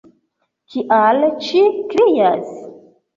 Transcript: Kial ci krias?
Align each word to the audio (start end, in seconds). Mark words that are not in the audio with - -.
Kial 0.75 1.19
ci 1.47 1.61
krias? 1.91 2.49